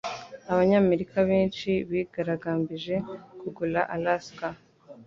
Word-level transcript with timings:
Abanyamerika 0.51 1.17
benshi 1.29 1.69
bigaragambije 1.89 2.95
kugura 3.39 3.79
Alaska. 3.95 4.47